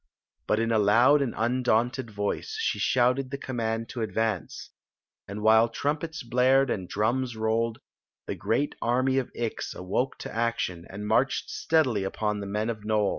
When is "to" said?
3.89-4.01, 10.17-10.35